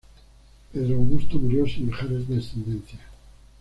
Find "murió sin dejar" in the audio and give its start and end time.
1.37-2.09